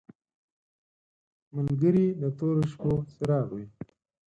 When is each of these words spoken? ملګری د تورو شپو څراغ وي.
ملګری 1.55 2.05
د 2.21 2.23
تورو 2.37 2.61
شپو 2.71 2.91
څراغ 3.13 3.47
وي. 3.55 3.67